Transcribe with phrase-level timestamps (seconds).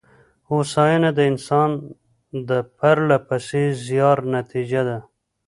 [0.49, 1.69] هوساینه د انسان
[2.49, 4.97] د پرله پسې زیار نتېجه ده.